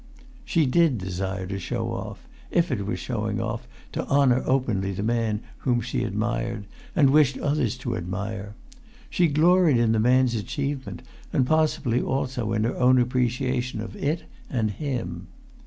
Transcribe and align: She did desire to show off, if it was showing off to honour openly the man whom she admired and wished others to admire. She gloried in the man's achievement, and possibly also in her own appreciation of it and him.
She 0.43 0.65
did 0.65 0.97
desire 0.97 1.45
to 1.45 1.59
show 1.59 1.89
off, 1.89 2.27
if 2.49 2.71
it 2.71 2.87
was 2.87 2.97
showing 2.97 3.39
off 3.39 3.67
to 3.91 4.03
honour 4.07 4.41
openly 4.47 4.93
the 4.93 5.03
man 5.03 5.41
whom 5.59 5.79
she 5.79 6.03
admired 6.03 6.65
and 6.95 7.11
wished 7.11 7.37
others 7.37 7.77
to 7.77 7.95
admire. 7.95 8.55
She 9.11 9.27
gloried 9.27 9.77
in 9.77 9.91
the 9.91 9.99
man's 9.99 10.33
achievement, 10.33 11.03
and 11.31 11.45
possibly 11.45 12.01
also 12.01 12.51
in 12.53 12.63
her 12.63 12.75
own 12.77 12.97
appreciation 12.97 13.79
of 13.79 13.95
it 13.95 14.23
and 14.49 14.71
him. 14.71 15.27